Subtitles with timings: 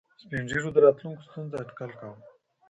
[0.21, 2.17] سپین ږیرو د راتلونکو ستونزو اټکل کاوه.